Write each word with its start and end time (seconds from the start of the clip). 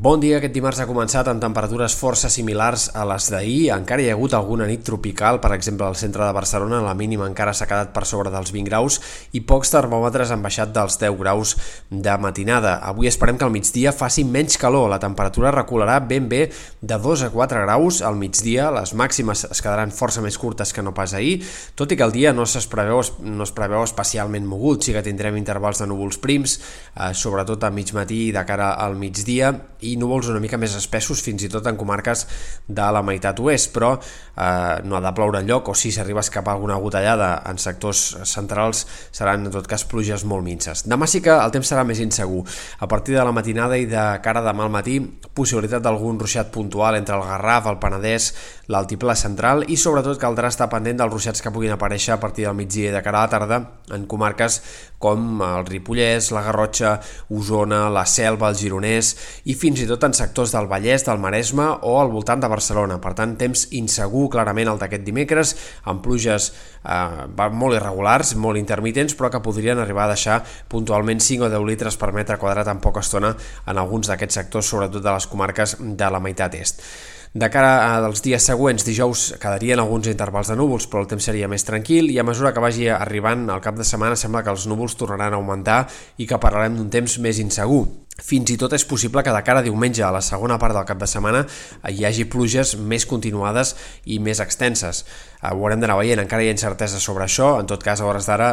Bon 0.00 0.16
dia, 0.16 0.38
aquest 0.38 0.54
dimarts 0.56 0.78
ha 0.80 0.86
començat 0.88 1.28
amb 1.28 1.42
temperatures 1.44 1.92
força 1.92 2.30
similars 2.32 2.86
a 2.96 3.02
les 3.04 3.26
d'ahir. 3.28 3.66
Encara 3.74 4.00
hi 4.00 4.06
ha 4.08 4.14
hagut 4.14 4.32
alguna 4.32 4.64
nit 4.64 4.80
tropical, 4.80 5.42
per 5.44 5.50
exemple 5.52 5.84
al 5.84 5.98
centre 6.00 6.24
de 6.24 6.32
Barcelona 6.32 6.78
la 6.80 6.94
mínima 6.96 7.26
encara 7.28 7.52
s'ha 7.52 7.66
quedat 7.68 7.90
per 7.92 8.06
sobre 8.08 8.32
dels 8.32 8.48
20 8.54 8.64
graus 8.64 8.96
i 9.36 9.42
pocs 9.44 9.68
termòmetres 9.74 10.32
han 10.32 10.40
baixat 10.40 10.72
dels 10.72 10.96
10 11.02 11.18
graus 11.20 11.52
de 11.90 12.14
matinada. 12.16 12.78
Avui 12.88 13.10
esperem 13.10 13.36
que 13.36 13.44
al 13.44 13.52
migdia 13.52 13.92
faci 13.92 14.24
menys 14.24 14.56
calor, 14.56 14.86
la 14.88 14.98
temperatura 15.02 15.52
recularà 15.52 15.98
ben 16.00 16.30
bé 16.32 16.46
de 16.48 16.96
2 16.96 17.26
a 17.28 17.30
4 17.36 17.66
graus 17.66 18.00
al 18.00 18.16
migdia, 18.16 18.70
les 18.72 18.94
màximes 18.96 19.44
es 19.50 19.60
quedaran 19.60 19.92
força 19.92 20.24
més 20.24 20.40
curtes 20.40 20.72
que 20.72 20.80
no 20.80 20.94
pas 20.96 21.12
ahir, 21.12 21.42
tot 21.76 21.92
i 21.92 22.00
que 22.00 22.08
el 22.08 22.16
dia 22.16 22.32
no 22.32 22.48
es 22.48 22.70
preveu, 22.72 23.04
no 23.20 23.44
es 23.44 23.52
preveu 23.52 23.84
especialment 23.84 24.48
mogut, 24.48 24.80
sí 24.80 24.96
que 24.96 25.04
tindrem 25.04 25.36
intervals 25.36 25.84
de 25.84 25.92
núvols 25.92 26.16
prims, 26.24 26.56
eh, 26.96 27.12
sobretot 27.12 27.68
a 27.68 27.70
mig 27.70 27.92
matí 27.92 28.30
i 28.30 28.32
de 28.32 28.48
cara 28.48 28.72
al 28.80 28.96
migdia, 28.96 29.52
i 29.80 29.89
núvols 29.98 30.30
una 30.30 30.40
mica 30.42 30.58
més 30.60 30.74
espessos 30.78 31.22
fins 31.24 31.44
i 31.46 31.50
tot 31.52 31.66
en 31.66 31.78
comarques 31.80 32.26
de 32.68 32.88
la 32.94 33.02
meitat 33.06 33.40
oest, 33.40 33.72
però 33.74 33.94
eh, 33.96 34.76
no 34.84 34.98
ha 34.98 35.02
de 35.04 35.12
ploure 35.16 35.40
enlloc 35.42 35.72
o 35.72 35.74
si 35.74 35.92
s'arriba 35.94 36.22
a 36.22 36.26
escapar 36.26 36.54
alguna 36.54 36.78
gotellada 36.82 37.32
en 37.50 37.58
sectors 37.58 38.04
centrals 38.28 38.84
seran 39.10 39.46
en 39.46 39.54
tot 39.54 39.66
cas 39.70 39.86
pluges 39.88 40.24
molt 40.24 40.46
minces. 40.46 40.84
Demà 40.88 41.08
sí 41.10 41.22
que 41.24 41.34
el 41.34 41.54
temps 41.54 41.72
serà 41.72 41.84
més 41.86 42.00
insegur. 42.02 42.44
A 42.80 42.88
partir 42.88 43.16
de 43.16 43.24
la 43.24 43.34
matinada 43.34 43.78
i 43.78 43.88
de 43.90 44.06
cara 44.24 44.44
demà 44.44 44.66
al 44.66 44.74
matí, 44.74 45.00
possibilitat 45.34 45.82
d'algun 45.82 46.18
ruixat 46.20 46.50
puntual 46.52 46.96
entre 46.98 47.16
el 47.16 47.26
Garraf, 47.26 47.68
el 47.70 47.78
Penedès, 47.82 48.30
l'altiplà 48.70 49.16
central 49.18 49.64
i 49.68 49.76
sobretot 49.80 50.18
caldrà 50.20 50.50
estar 50.50 50.68
pendent 50.70 51.00
dels 51.00 51.12
ruixats 51.12 51.42
que 51.42 51.52
puguin 51.54 51.74
aparèixer 51.74 52.14
a 52.14 52.20
partir 52.22 52.46
del 52.46 52.58
migdia 52.58 52.92
de 52.94 53.02
cara 53.02 53.22
a 53.22 53.26
la 53.26 53.32
tarda 53.32 53.60
en 53.94 54.06
comarques 54.10 54.60
com 55.00 55.40
el 55.42 55.64
Ripollès, 55.66 56.28
la 56.36 56.42
Garrotxa, 56.44 56.98
Osona, 57.32 57.86
la 57.90 58.04
Selva, 58.06 58.50
el 58.50 58.58
Gironès 58.60 59.14
i 59.48 59.56
fins 59.56 59.80
i 59.80 59.86
tot 59.88 60.04
en 60.04 60.14
sectors 60.14 60.52
del 60.52 60.68
Vallès, 60.70 61.06
del 61.06 61.22
Maresme 61.22 61.66
o 61.88 61.96
al 62.02 62.12
voltant 62.12 62.42
de 62.42 62.50
Barcelona. 62.52 63.00
Per 63.00 63.14
tant, 63.16 63.32
temps 63.40 63.64
insegur 63.80 64.28
clarament 64.34 64.68
el 64.68 64.82
d'aquest 64.82 65.06
dimecres, 65.06 65.54
amb 65.88 66.04
pluges 66.04 66.50
eh, 66.84 67.48
molt 67.56 67.78
irregulars, 67.78 68.34
molt 68.36 68.60
intermitents, 68.60 69.16
però 69.16 69.32
que 69.32 69.42
podrien 69.44 69.80
arribar 69.80 70.04
a 70.04 70.12
deixar 70.12 70.40
puntualment 70.68 71.24
5 71.24 71.48
o 71.48 71.50
10 71.52 71.66
litres 71.68 71.96
per 71.96 72.12
metre 72.12 72.38
quadrat 72.38 72.68
en 72.68 72.84
poca 72.84 73.00
estona 73.00 73.32
en 73.66 73.80
alguns 73.80 74.12
d'aquests 74.12 74.40
sectors, 74.42 74.68
sobretot 74.68 75.00
de 75.00 75.14
les 75.20 75.30
comarques 75.30 75.76
de 75.78 76.10
la 76.10 76.20
meitat 76.24 76.56
est. 76.58 76.82
De 77.30 77.46
cara 77.46 77.94
als 77.94 78.24
dies 78.24 78.42
següents, 78.42 78.82
dijous, 78.82 79.28
quedarien 79.38 79.78
alguns 79.78 80.08
intervals 80.10 80.48
de 80.50 80.56
núvols, 80.58 80.88
però 80.90 81.04
el 81.04 81.10
temps 81.12 81.28
seria 81.30 81.46
més 81.46 81.62
tranquil 81.62 82.10
i 82.10 82.18
a 82.18 82.26
mesura 82.26 82.50
que 82.50 82.64
vagi 82.64 82.88
arribant 82.90 83.46
el 83.54 83.62
cap 83.62 83.78
de 83.78 83.86
setmana 83.86 84.18
sembla 84.18 84.42
que 84.42 84.50
els 84.50 84.66
núvols 84.66 84.98
tornaran 84.98 85.36
a 85.36 85.38
augmentar 85.38 85.84
i 86.18 86.26
que 86.26 86.42
parlarem 86.42 86.80
d'un 86.80 86.90
temps 86.90 87.20
més 87.22 87.38
insegur. 87.38 87.84
Fins 88.20 88.50
i 88.52 88.56
tot 88.60 88.74
és 88.76 88.84
possible 88.84 89.22
que 89.24 89.32
de 89.32 89.42
cara 89.46 89.62
a 89.62 89.64
diumenge, 89.64 90.02
a 90.02 90.10
la 90.12 90.20
segona 90.20 90.58
part 90.60 90.74
del 90.76 90.88
cap 90.88 90.98
de 91.00 91.08
setmana, 91.08 91.44
hi 91.88 92.04
hagi 92.04 92.26
pluges 92.28 92.74
més 92.76 93.06
continuades 93.08 93.76
i 94.04 94.18
més 94.18 94.42
extenses. 94.42 95.04
Eh, 95.40 95.48
ho 95.48 95.54
haurem 95.54 95.80
d'anar 95.80 95.96
veient, 96.02 96.20
encara 96.20 96.44
hi 96.44 96.50
ha 96.50 96.56
incertesa 96.56 97.00
sobre 97.00 97.24
això, 97.24 97.54
en 97.60 97.70
tot 97.70 97.82
cas 97.86 98.02
a 98.02 98.10
hores 98.10 98.28
d'ara, 98.28 98.50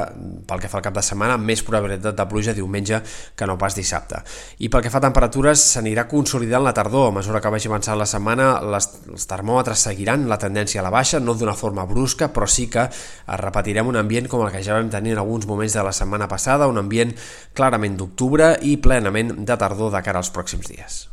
pel 0.48 0.62
que 0.64 0.70
fa 0.72 0.80
al 0.80 0.86
cap 0.86 0.96
de 0.96 1.04
setmana, 1.06 1.38
més 1.38 1.64
probabilitat 1.68 2.16
de 2.18 2.28
pluja 2.30 2.56
diumenge 2.58 3.02
que 3.36 3.48
no 3.50 3.58
pas 3.60 3.76
dissabte. 3.76 4.22
I 4.64 4.70
pel 4.72 4.86
que 4.86 4.92
fa 4.94 5.02
a 5.02 5.06
temperatures, 5.08 5.64
s'anirà 5.74 6.08
consolidant 6.10 6.64
la 6.66 6.74
tardor, 6.78 7.10
a 7.12 7.16
mesura 7.20 7.42
que 7.44 7.52
vagi 7.54 7.70
avançant 7.72 8.00
la 8.00 8.08
setmana, 8.10 8.50
les, 8.74 8.90
els 9.12 9.28
termòmetres 9.30 9.88
seguiran 9.90 10.28
la 10.32 10.40
tendència 10.42 10.82
a 10.82 10.88
la 10.88 10.94
baixa, 10.94 11.20
no 11.20 11.36
d'una 11.36 11.58
forma 11.58 11.86
brusca, 11.90 12.32
però 12.34 12.48
sí 12.48 12.70
que 12.72 12.88
repetirem 13.44 13.92
un 13.92 14.00
ambient 14.00 14.32
com 14.32 14.46
el 14.46 14.54
que 14.54 14.64
ja 14.64 14.78
vam 14.80 14.92
tenir 14.94 15.18
en 15.18 15.24
alguns 15.26 15.48
moments 15.50 15.76
de 15.76 15.84
la 15.84 15.96
setmana 15.96 16.30
passada, 16.32 16.72
un 16.72 16.80
ambient 16.80 17.14
clarament 17.58 18.00
d'octubre 18.00 18.56
i 18.64 18.78
plenament 18.82 19.38
de 19.44 19.60
tardor 19.60 19.94
de 19.94 20.04
cara 20.06 20.24
als 20.24 20.34
pròxims 20.34 20.72
dies. 20.72 21.06